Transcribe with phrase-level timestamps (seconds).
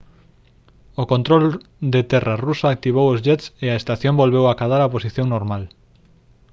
[1.01, 1.45] o control
[1.93, 5.63] de terra ruso activou os jets e a estación volveu acadar a posición normal